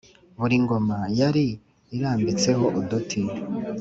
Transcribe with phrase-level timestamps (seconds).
[0.39, 1.45] buri ngoma yari
[1.95, 3.21] irambitseho uduti